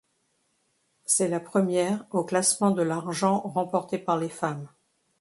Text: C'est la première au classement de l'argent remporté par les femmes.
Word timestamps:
C'est 1.05 1.27
la 1.27 1.39
première 1.39 2.05
au 2.09 2.23
classement 2.23 2.71
de 2.71 2.81
l'argent 2.81 3.39
remporté 3.41 3.99
par 3.99 4.17
les 4.17 4.29
femmes. 4.29 4.67